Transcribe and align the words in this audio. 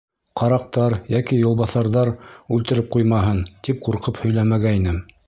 Ҡараҡтар 0.39 0.93
йәки 1.15 1.37
юлбаҫарҙар 1.41 2.11
үлтереп 2.57 2.87
ҡуймаһын, 2.97 3.43
тип 3.69 3.85
ҡурҡып 3.89 4.23
һөйләмәгәйнем. 4.23 4.99